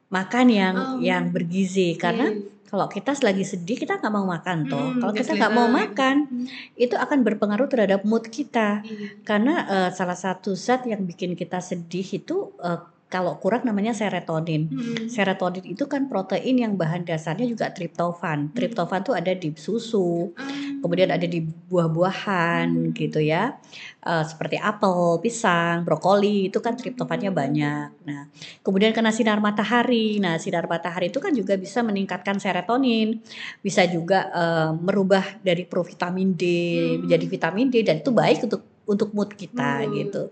makan 0.08 0.46
yang 0.48 0.74
oh. 0.76 0.98
yang 1.00 1.28
bergizi 1.32 1.96
karena 1.96 2.32
yeah 2.32 2.56
kalau 2.68 2.84
kita 2.84 3.16
lagi 3.24 3.48
sedih 3.48 3.80
kita 3.80 3.96
nggak 3.96 4.12
mau 4.12 4.28
makan 4.28 4.68
toh. 4.68 4.76
Hmm, 4.76 5.00
kalau 5.00 5.12
kita 5.16 5.32
nggak 5.40 5.54
mau 5.56 5.68
makan, 5.72 6.28
hmm. 6.28 6.76
itu 6.76 7.00
akan 7.00 7.24
berpengaruh 7.24 7.64
terhadap 7.64 8.04
mood 8.04 8.28
kita. 8.28 8.84
Hmm. 8.84 9.24
Karena 9.24 9.54
uh, 9.64 9.88
salah 9.88 10.16
satu 10.20 10.52
zat 10.52 10.84
yang 10.84 11.08
bikin 11.08 11.32
kita 11.32 11.64
sedih 11.64 12.04
itu 12.04 12.52
uh, 12.60 12.84
kalau 13.08 13.40
kurang 13.40 13.64
namanya 13.64 13.96
serotonin. 13.96 14.68
Hmm. 14.68 15.08
Serotonin 15.08 15.64
itu 15.64 15.88
kan 15.88 16.12
protein 16.12 16.60
yang 16.60 16.76
bahan 16.76 17.08
dasarnya 17.08 17.48
juga 17.48 17.72
triptofan. 17.72 18.52
Hmm. 18.52 18.54
Triptofan 18.54 19.00
tuh 19.00 19.16
ada 19.16 19.32
di 19.32 19.48
susu, 19.56 20.36
hmm. 20.36 20.84
kemudian 20.84 21.08
ada 21.08 21.24
di 21.24 21.40
buah-buahan 21.40 22.68
hmm. 22.68 22.92
gitu 22.92 23.24
ya. 23.24 23.56
Uh, 24.04 24.20
seperti 24.28 24.60
apel, 24.60 25.24
pisang, 25.24 25.88
brokoli 25.88 26.52
itu 26.52 26.60
kan 26.60 26.76
triptofannya 26.76 27.32
banyak. 27.32 27.88
Nah, 28.04 28.28
kemudian 28.60 28.92
kena 28.92 29.08
sinar 29.08 29.40
matahari. 29.40 30.20
Nah, 30.20 30.36
sinar 30.36 30.68
matahari 30.68 31.08
itu 31.08 31.16
kan 31.16 31.32
juga 31.32 31.56
bisa 31.56 31.80
meningkatkan 31.80 32.36
serotonin, 32.36 33.24
bisa 33.64 33.88
juga 33.88 34.28
uh, 34.36 34.70
merubah 34.76 35.40
dari 35.40 35.64
provitamin 35.64 36.36
D 36.36 36.44
hmm. 36.44 37.08
menjadi 37.08 37.24
vitamin 37.24 37.66
D 37.72 37.80
dan 37.80 38.04
itu 38.04 38.12
baik 38.12 38.44
untuk 38.44 38.77
untuk 38.88 39.12
mood 39.12 39.36
kita 39.36 39.84
hmm. 39.84 39.88
gitu. 40.00 40.22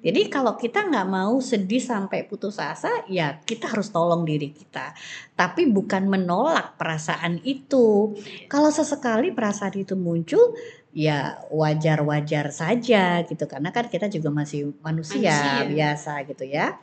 Jadi 0.00 0.32
kalau 0.32 0.56
kita 0.56 0.88
nggak 0.88 1.08
mau 1.12 1.36
sedih 1.44 1.84
sampai 1.84 2.24
putus 2.24 2.56
asa, 2.56 3.04
ya 3.04 3.36
kita 3.44 3.68
harus 3.68 3.92
tolong 3.92 4.24
diri 4.24 4.48
kita. 4.48 4.96
Tapi 5.36 5.68
bukan 5.68 6.08
menolak 6.08 6.80
perasaan 6.80 7.44
itu. 7.44 8.16
Kalau 8.48 8.72
sesekali 8.72 9.28
perasaan 9.36 9.76
itu 9.76 9.92
muncul, 10.00 10.56
ya 10.96 11.36
wajar-wajar 11.52 12.48
saja 12.48 13.20
gitu. 13.28 13.44
Karena 13.44 13.68
kan 13.76 13.92
kita 13.92 14.08
juga 14.08 14.32
masih 14.32 14.72
manusia, 14.80 15.36
manusia. 15.36 15.68
biasa 15.68 16.12
gitu 16.32 16.44
ya. 16.48 16.80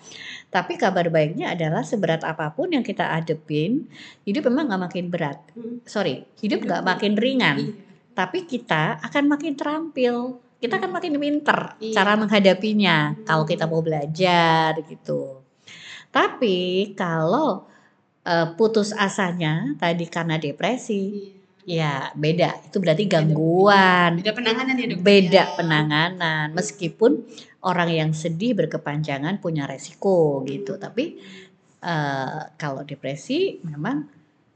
Tapi 0.53 0.77
kabar 0.77 1.09
baiknya 1.09 1.57
adalah 1.57 1.81
seberat 1.81 2.21
apa 2.21 2.53
pun 2.53 2.69
yang 2.69 2.85
kita 2.85 3.17
adepin, 3.17 3.89
hidup 4.29 4.45
memang 4.45 4.69
nggak 4.69 4.83
makin 4.93 5.05
berat. 5.09 5.41
Hmm. 5.57 5.81
Sorry, 5.89 6.21
hidup 6.37 6.61
nggak 6.61 6.85
makin 6.85 7.17
ringan. 7.17 7.57
Iya. 7.57 7.73
Tapi 8.13 8.49
kita 8.49 9.01
akan 9.01 9.25
makin 9.29 9.53
terampil 9.53 10.41
kita 10.57 10.81
kan 10.81 10.89
makin 10.89 11.21
pinter 11.21 11.77
iya. 11.77 11.93
cara 12.01 12.17
menghadapinya 12.17 13.13
hmm. 13.13 13.25
kalau 13.29 13.45
kita 13.45 13.69
mau 13.69 13.81
belajar 13.85 14.73
gitu. 14.81 15.45
Tapi 16.09 16.91
kalau 16.97 17.69
uh, 18.25 18.47
putus 18.57 18.89
asanya 18.95 19.77
tadi 19.77 20.09
karena 20.09 20.41
depresi, 20.41 21.33
iya. 21.67 22.09
ya 22.09 22.17
beda. 22.17 22.65
Itu 22.65 22.81
berarti 22.81 23.05
gangguan. 23.05 24.17
Beda, 24.17 24.33
penanganan 24.33 24.75
ya. 24.81 24.87
Beda 24.97 25.43
ya. 25.45 25.53
penanganan. 25.53 26.47
Meskipun 26.57 27.21
orang 27.61 27.89
yang 27.93 28.09
sedih 28.17 28.57
berkepanjangan 28.57 29.37
punya 29.37 29.69
resiko 29.69 30.41
gitu. 30.49 30.81
Tapi 30.81 31.21
uh, 31.85 32.49
kalau 32.57 32.81
depresi 32.81 33.61
memang 33.61 34.09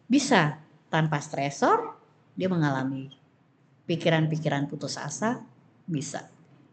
bisa 0.10 0.58
tanpa 0.90 1.22
stresor 1.22 1.96
dia 2.36 2.50
mengalami 2.52 3.08
pikiran-pikiran 3.86 4.68
putus 4.68 4.98
asa 4.98 5.44
bisa. 5.92 6.32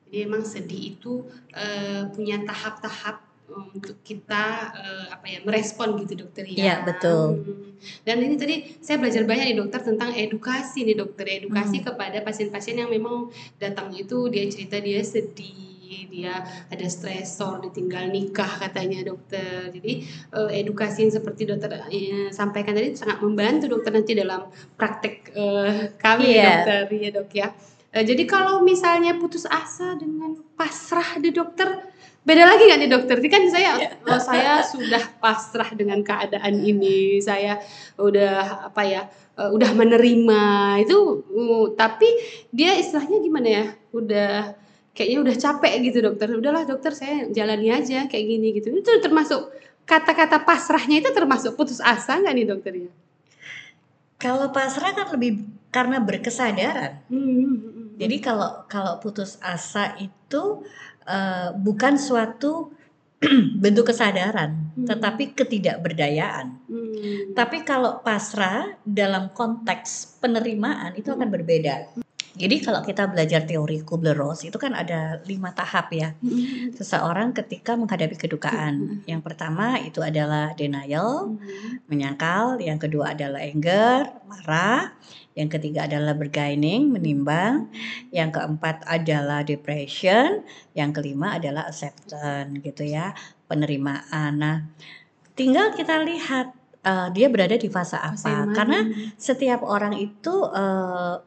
Jadi 0.08 0.24
emang 0.24 0.46
sedih 0.46 0.96
itu 0.96 1.26
uh, 1.52 2.08
punya 2.14 2.40
tahap-tahap 2.46 3.28
untuk 3.48 3.96
kita 4.04 4.72
uh, 4.76 5.06
apa 5.12 5.24
ya 5.24 5.38
merespon 5.44 5.96
gitu 6.04 6.24
dokter 6.24 6.44
ya. 6.48 6.56
Iya 6.56 6.74
betul. 6.84 7.44
Hmm. 7.44 7.68
Dan 8.04 8.16
ini 8.24 8.34
tadi 8.36 8.56
saya 8.80 9.00
belajar 9.00 9.24
banyak 9.24 9.52
nih 9.52 9.58
dokter 9.58 9.80
tentang 9.84 10.10
edukasi 10.12 10.84
nih 10.84 10.96
dokter 10.96 11.26
edukasi 11.28 11.80
hmm. 11.80 11.86
kepada 11.92 12.18
pasien-pasien 12.24 12.80
yang 12.80 12.90
memang 12.92 13.32
datang 13.56 13.92
itu 13.92 14.28
dia 14.32 14.44
cerita 14.48 14.80
dia 14.80 15.00
sedih 15.00 15.68
dia 16.08 16.44
ada 16.68 16.86
stresor 16.88 17.64
ditinggal 17.64 18.12
nikah 18.12 18.60
katanya 18.60 19.04
dokter 19.08 19.72
jadi 19.72 20.04
uh, 20.36 20.50
edukasi 20.52 21.08
yang 21.08 21.12
seperti 21.14 21.48
dokter 21.48 21.80
uh, 21.80 22.28
sampaikan 22.28 22.76
tadi 22.76 22.92
sangat 22.92 23.24
membantu 23.24 23.72
dokter 23.72 23.92
nanti 23.96 24.12
dalam 24.12 24.52
praktek 24.76 25.32
uh, 25.32 25.96
kami 25.96 26.36
yeah. 26.36 26.64
dokter 26.64 26.80
ya 26.92 27.08
dok 27.14 27.30
ya 27.32 27.48
Uh, 27.88 28.04
jadi 28.04 28.28
kalau 28.28 28.60
misalnya 28.60 29.16
putus 29.16 29.48
asa 29.48 29.96
dengan 29.96 30.36
pasrah 30.54 31.16
di 31.16 31.32
dokter, 31.32 31.88
beda 32.20 32.44
lagi 32.44 32.68
nggak 32.68 32.80
nih 32.84 32.90
dokter? 32.92 33.16
Ini 33.16 33.30
kan 33.32 33.42
saya, 33.48 33.70
yeah. 33.82 33.92
oh, 34.04 34.20
saya 34.20 34.60
sudah 34.60 35.02
pasrah 35.16 35.72
dengan 35.72 36.04
keadaan 36.04 36.60
ini, 36.60 37.16
saya 37.24 37.56
udah 37.96 38.68
apa 38.68 38.82
ya, 38.84 39.02
uh, 39.40 39.48
udah 39.56 39.72
menerima 39.72 40.42
itu, 40.84 40.98
uh, 41.32 41.66
tapi 41.72 42.12
dia 42.52 42.76
istilahnya 42.76 43.24
gimana 43.24 43.48
ya, 43.48 43.64
udah 43.96 44.52
kayaknya 44.92 45.18
udah 45.24 45.34
capek 45.38 45.74
gitu 45.88 45.98
dokter. 46.04 46.28
Udahlah 46.34 46.66
dokter 46.66 46.92
saya 46.92 47.30
jalani 47.30 47.70
aja 47.70 48.10
kayak 48.10 48.26
gini 48.26 48.52
gitu. 48.58 48.74
Itu 48.74 48.98
termasuk 48.98 49.48
kata-kata 49.88 50.44
pasrahnya 50.44 51.00
itu 51.00 51.08
termasuk 51.14 51.54
putus 51.56 51.80
asa 51.80 52.18
nggak 52.18 52.34
nih 52.34 52.46
dokter 52.50 52.72
ya? 52.74 52.90
Kalau 54.18 54.50
pasrah 54.50 54.92
kan 54.92 55.14
lebih 55.14 55.46
karena 55.70 56.02
berkesadaran. 56.02 57.06
Hmm. 57.06 57.77
Hmm, 57.98 58.00
hmm. 58.00 58.02
Jadi 58.06 58.16
kalau 58.22 58.50
kalau 58.70 58.94
putus 59.02 59.42
asa 59.42 59.98
itu 59.98 60.62
uh, 61.02 61.50
bukan 61.58 61.98
suatu 61.98 62.70
bentuk 63.62 63.90
kesadaran, 63.90 64.70
hmm. 64.78 64.86
tetapi 64.86 65.34
ketidakberdayaan. 65.34 66.46
Hmm. 66.70 67.34
Tapi 67.34 67.66
kalau 67.66 67.98
pasrah 67.98 68.78
dalam 68.86 69.34
konteks 69.34 70.22
penerimaan 70.22 70.94
itu 70.94 71.10
akan 71.10 71.26
berbeda. 71.26 71.90
Jadi 72.38 72.62
kalau 72.62 72.86
kita 72.86 73.10
belajar 73.10 73.42
teori 73.42 73.82
Kubler-Ross 73.82 74.46
itu 74.46 74.54
kan 74.62 74.70
ada 74.70 75.18
lima 75.26 75.50
tahap 75.50 75.90
ya. 75.90 76.14
Hmm. 76.22 76.70
Seseorang 76.70 77.34
ketika 77.34 77.74
menghadapi 77.74 78.14
kedukaan. 78.14 79.02
Yang 79.10 79.26
pertama 79.26 79.82
itu 79.82 79.98
adalah 79.98 80.54
denial, 80.54 81.34
menyangkal. 81.90 82.62
Yang 82.62 82.86
kedua 82.86 83.18
adalah 83.18 83.42
anger, 83.42 84.22
marah. 84.30 84.94
Yang 85.38 85.48
ketiga 85.54 85.86
adalah 85.86 86.18
bergaining, 86.18 86.90
menimbang. 86.90 87.70
Yang 88.10 88.42
keempat 88.42 88.82
adalah 88.90 89.46
depression. 89.46 90.42
Yang 90.74 90.90
kelima 90.98 91.38
adalah 91.38 91.70
acceptance 91.70 92.58
gitu 92.58 92.82
ya, 92.82 93.14
penerimaan. 93.46 94.42
Nah, 94.42 94.56
tinggal 95.38 95.70
kita 95.78 96.02
lihat 96.02 96.50
uh, 96.82 97.08
dia 97.14 97.30
berada 97.30 97.54
di 97.54 97.70
fase 97.70 97.94
apa. 97.94 98.50
Karena 98.50 98.82
setiap 99.14 99.62
orang 99.62 99.94
itu 99.94 100.34
uh, 100.42 101.22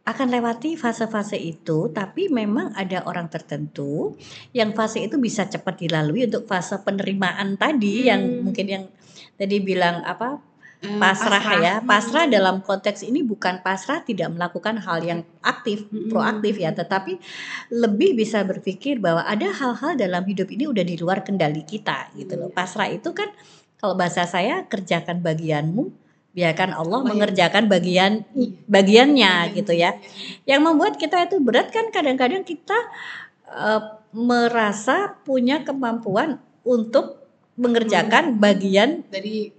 akan 0.00 0.26
lewati 0.32 0.74
fase-fase 0.74 1.38
itu, 1.38 1.92
tapi 1.92 2.32
memang 2.32 2.72
ada 2.74 3.04
orang 3.04 3.30
tertentu 3.30 4.16
yang 4.50 4.72
fase 4.74 5.04
itu 5.06 5.20
bisa 5.20 5.46
cepat 5.46 5.76
dilalui 5.86 6.26
untuk 6.26 6.48
fase 6.50 6.80
penerimaan 6.82 7.54
tadi 7.60 8.08
yang 8.08 8.22
Hmm. 8.22 8.42
mungkin 8.48 8.66
yang 8.66 8.84
tadi 9.36 9.60
bilang 9.60 10.02
apa 10.02 10.49
Eh, 10.80 10.96
pasrah, 10.96 11.44
ya. 11.60 11.74
Pasrah 11.84 12.24
Hmm. 12.24 12.32
dalam 12.32 12.56
konteks 12.64 13.04
ini 13.04 13.20
bukan 13.20 13.60
pasrah 13.60 14.00
tidak 14.00 14.32
melakukan 14.32 14.80
hal 14.80 15.04
yang 15.04 15.20
aktif, 15.44 15.84
Hmm. 15.92 16.08
proaktif 16.08 16.56
ya, 16.56 16.72
tetapi 16.72 17.20
lebih 17.68 18.16
bisa 18.16 18.40
berpikir 18.48 18.96
bahwa 18.96 19.20
ada 19.28 19.52
hal-hal 19.52 19.92
dalam 20.00 20.24
hidup 20.24 20.48
ini 20.48 20.64
udah 20.64 20.80
di 20.80 20.96
luar 20.96 21.20
kendali 21.20 21.68
kita 21.68 22.08
gitu 22.16 22.32
loh. 22.40 22.48
Iya. 22.48 22.56
Pasrah 22.56 22.88
itu 22.88 23.12
kan 23.12 23.28
kalau 23.76 23.92
bahasa 23.92 24.24
saya 24.24 24.64
kerjakan 24.64 25.20
bagianmu, 25.20 25.92
biarkan 26.32 26.72
Allah 26.72 27.00
mengerjakan 27.04 27.68
bagian 27.68 28.24
Iya. 28.32 28.48
bagiannya 28.64 29.32
gitu 29.60 29.76
ya. 29.76 30.00
Yang 30.48 30.60
membuat 30.64 30.94
kita 30.96 31.28
itu 31.28 31.36
berat 31.44 31.68
kan 31.76 31.92
kadang-kadang 31.92 32.40
kita 32.40 32.76
eh, 33.50 33.82
merasa 34.16 35.18
punya 35.26 35.60
kemampuan 35.66 36.38
untuk 36.62 37.20
mengerjakan 37.58 38.38
bagian 38.40 39.02
Dari 39.10 39.50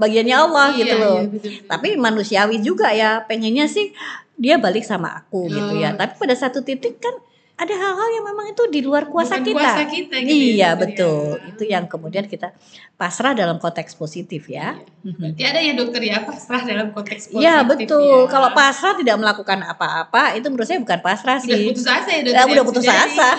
bagiannya 0.00 0.32
Allah 0.34 0.66
Iya, 0.72 0.78
gitu 0.80 0.94
loh. 0.96 1.16
iya, 1.18 1.28
betul-betul. 1.28 1.68
Tapi 1.68 1.88
manusiawi 1.94 2.56
juga 2.58 2.88
ya, 2.90 3.20
pengennya 3.22 3.68
sih 3.68 3.92
dia 4.34 4.56
balik 4.56 4.82
sama 4.82 5.12
aku 5.14 5.44
gitu 5.46 5.76
ya. 5.76 5.92
Oh. 5.92 5.98
Tapi 6.00 6.16
pada 6.16 6.32
satu 6.32 6.64
titik 6.64 6.96
kan 6.96 7.12
ada 7.54 7.76
hal-hal 7.76 8.08
yang 8.10 8.24
memang 8.24 8.46
itu 8.48 8.64
di 8.72 8.80
luar 8.80 9.04
kuasa 9.04 9.36
Bukan 9.36 9.44
kita. 9.44 9.60
kuasa 9.60 9.82
kita 9.84 10.16
gitu 10.24 10.32
ya, 10.32 10.32
iya, 10.32 10.68
dokter, 10.72 10.80
betul. 10.96 11.20
ya. 11.28 11.44
Itu 11.52 11.62
yang 11.68 11.84
kemudian 11.86 12.24
kita 12.24 12.56
pasrah 12.96 13.36
dalam 13.36 13.60
konteks 13.60 13.92
positif 13.94 14.48
ya. 14.48 14.80
Mhm. 15.04 15.36
Berarti 15.36 15.42
ada 15.44 15.60
ya 15.60 15.72
dokter 15.76 16.00
ya 16.00 16.24
pasrah 16.24 16.64
dalam 16.64 16.88
konteks 16.88 17.28
positif. 17.28 17.44
Iya, 17.44 17.60
betul. 17.68 18.00
ya. 18.24 18.32
Kalau 18.32 18.48
pasrah 18.56 18.96
tidak 18.96 19.16
melakukan 19.20 19.60
apa-apa, 19.60 20.40
itu 20.40 20.48
menurut 20.48 20.64
saya 20.64 20.80
bukan 20.80 21.00
pasrah 21.04 21.36
Sudah 21.36 21.52
sih. 21.52 21.68
putus 21.68 21.84
asa 21.84 22.08
ya 22.08 22.20
dokter. 22.24 22.32
Ya, 22.32 22.40
ya, 22.40 22.52
udah 22.56 22.64
putus 22.64 22.86
asa. 22.88 23.30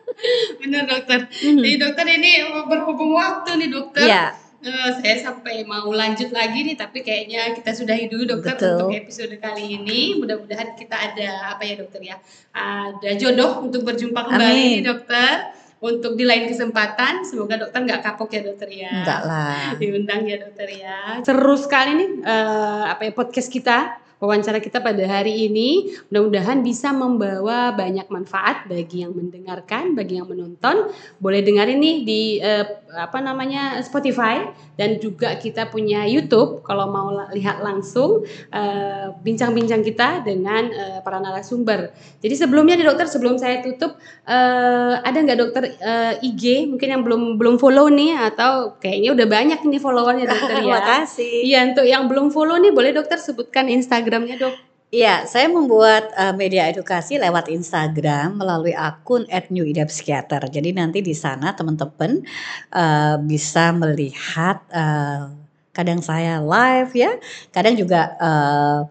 Bener 0.62 0.82
dokter. 0.86 1.18
Mhm. 1.26 1.58
Jadi 1.58 1.74
dokter 1.76 2.06
ini 2.08 2.30
berhubung 2.70 3.18
waktu 3.18 3.50
nih 3.58 3.68
dokter. 3.68 4.06
Iya. 4.06 4.24
Eh, 4.66 4.90
saya 4.98 5.14
sampai 5.22 5.62
mau 5.62 5.94
lanjut 5.94 6.34
lagi 6.34 6.66
nih 6.66 6.74
tapi 6.74 7.06
kayaknya 7.06 7.54
kita 7.54 7.70
sudahi 7.70 8.10
dulu 8.10 8.26
dokter 8.26 8.58
Betul. 8.58 8.74
untuk 8.74 8.98
episode 8.98 9.34
kali 9.38 9.78
ini 9.78 10.18
mudah-mudahan 10.18 10.74
kita 10.74 10.90
ada 10.90 11.54
apa 11.54 11.62
ya 11.62 11.78
dokter 11.78 12.02
ya 12.02 12.18
ada 12.50 13.10
jodoh 13.14 13.62
untuk 13.62 13.86
berjumpa 13.86 14.26
kembali 14.26 14.42
Amin. 14.42 14.82
nih 14.82 14.82
dokter 14.82 15.54
untuk 15.78 16.18
di 16.18 16.26
lain 16.26 16.50
kesempatan 16.50 17.22
semoga 17.22 17.62
dokter 17.62 17.78
nggak 17.78 18.02
kapok 18.10 18.34
ya 18.34 18.42
dokter 18.42 18.66
ya 18.74 18.90
Enggak 18.90 19.20
lah. 19.22 19.70
diundang 19.78 20.26
ya 20.26 20.36
dokter 20.42 20.66
ya 20.66 20.98
seru 21.22 21.54
sekali 21.54 21.90
nih 22.02 22.10
eh, 22.26 22.82
apa 22.90 23.02
ya 23.06 23.12
podcast 23.14 23.46
kita 23.46 24.02
wawancara 24.20 24.58
kita 24.62 24.80
pada 24.80 25.04
hari 25.04 25.48
ini. 25.48 25.92
Mudah-mudahan 26.08 26.64
bisa 26.64 26.92
membawa 26.92 27.72
banyak 27.76 28.08
manfaat 28.08 28.64
bagi 28.68 29.04
yang 29.04 29.12
mendengarkan 29.12 29.92
bagi 29.92 30.18
yang 30.20 30.28
menonton. 30.28 30.90
Boleh 31.20 31.40
dengerin 31.44 31.78
nih 31.80 31.96
di 32.04 32.22
eh, 32.40 32.64
apa 32.96 33.18
namanya 33.20 33.80
Spotify. 33.84 34.48
Dan 34.76 35.00
juga 35.00 35.40
kita 35.40 35.72
punya 35.72 36.04
YouTube 36.04 36.60
kalau 36.60 36.92
mau 36.92 37.08
lihat 37.32 37.64
langsung 37.64 38.28
eh, 38.52 39.08
bincang-bincang 39.24 39.80
kita 39.80 40.20
dengan 40.20 40.68
eh, 40.68 40.98
para 41.00 41.16
narasumber. 41.16 41.96
Jadi 42.20 42.34
sebelumnya 42.36 42.76
nih 42.76 42.84
dokter 42.84 43.08
sebelum 43.08 43.40
saya 43.40 43.64
tutup 43.64 43.96
eh, 44.28 44.94
ada 45.00 45.16
nggak 45.16 45.38
dokter 45.40 45.62
eh, 45.80 46.20
IG 46.28 46.68
mungkin 46.68 46.88
yang 46.92 47.02
belum 47.08 47.22
belum 47.40 47.56
follow 47.56 47.88
nih? 47.88 48.20
Atau 48.20 48.76
kayaknya 48.76 49.16
udah 49.16 49.26
banyak 49.28 49.60
nih 49.64 49.80
followernya 49.80 50.26
dokter 50.28 50.48
Terima 50.60 50.76
ya. 50.80 50.84
kasih. 51.00 51.34
Iya 51.48 51.58
untuk 51.72 51.86
yang 51.88 52.04
belum 52.08 52.26
follow 52.28 52.56
nih 52.60 52.72
boleh 52.72 52.92
dokter 52.92 53.16
sebutkan 53.16 53.66
Instagramnya 54.06 54.38
dok. 54.38 54.54
Iya, 54.94 55.26
saya 55.26 55.50
membuat 55.50 56.14
uh, 56.14 56.30
media 56.30 56.70
edukasi 56.70 57.18
lewat 57.18 57.50
Instagram 57.50 58.38
melalui 58.38 58.70
akun 58.70 59.26
@newidapsikiater. 59.26 60.46
Jadi 60.46 60.70
nanti 60.70 61.02
di 61.02 61.10
sana 61.10 61.58
teman-teman 61.58 62.22
uh, 62.70 63.18
bisa 63.18 63.74
melihat 63.74 64.62
uh, 64.70 65.34
kadang 65.74 65.98
saya 65.98 66.38
live 66.38 66.94
ya, 66.94 67.18
kadang 67.50 67.74
juga 67.74 68.14
uh, 68.22 68.86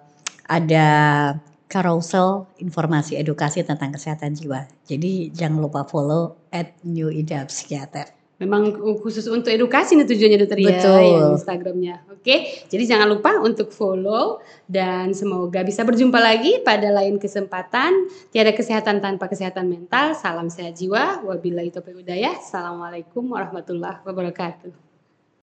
ada 0.52 0.88
carousel 1.72 2.52
informasi 2.60 3.16
edukasi 3.16 3.64
tentang 3.64 3.96
kesehatan 3.96 4.36
jiwa. 4.36 4.68
Jadi 4.84 5.32
jangan 5.32 5.64
lupa 5.64 5.88
follow 5.88 6.36
@newidapsikiater. 6.84 8.15
Memang 8.36 8.76
khusus 9.00 9.24
untuk 9.32 9.48
edukasi 9.48 9.96
nih 9.96 10.04
tujuannya 10.04 10.40
dokter 10.44 10.60
ya 10.60 10.76
yang 11.00 11.40
Instagramnya. 11.40 12.04
Oke, 12.12 12.68
jadi 12.68 12.84
jangan 12.84 13.08
lupa 13.16 13.40
untuk 13.40 13.72
follow 13.72 14.44
dan 14.68 15.16
semoga 15.16 15.64
bisa 15.64 15.88
berjumpa 15.88 16.20
lagi 16.20 16.60
pada 16.60 16.92
lain 16.92 17.16
kesempatan. 17.16 18.12
Tiada 18.36 18.52
kesehatan 18.52 19.00
tanpa 19.00 19.32
kesehatan 19.32 19.72
mental. 19.72 20.20
Salam 20.20 20.52
sehat 20.52 20.76
jiwa. 20.76 21.24
Wabillahi 21.24 21.72
taufiq 21.72 22.04
hidayah. 22.04 22.36
Assalamualaikum 22.36 23.24
warahmatullahi 23.24 24.04
wabarakatuh. 24.04 24.85